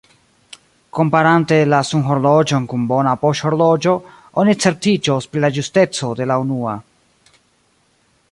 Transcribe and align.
Komparante 0.99 1.57
la 1.73 1.81
sunhorloĝon 1.89 2.63
kun 2.71 2.87
bona 2.93 3.11
poŝhorloĝo, 3.25 3.93
oni 4.43 4.57
certiĝos 4.65 5.29
pri 5.33 5.43
la 5.45 5.53
ĝusteco 5.59 6.13
de 6.23 6.31
la 6.31 6.39
unua. 6.47 6.73